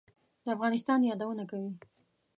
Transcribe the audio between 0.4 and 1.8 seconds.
د افغانستان یادونه کوي.